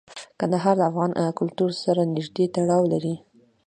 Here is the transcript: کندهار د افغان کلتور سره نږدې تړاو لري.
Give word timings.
کندهار 0.39 0.75
د 0.77 0.81
افغان 0.91 1.11
کلتور 1.39 1.69
سره 1.83 2.01
نږدې 2.15 2.45
تړاو 2.55 2.83
لري. 2.93 3.15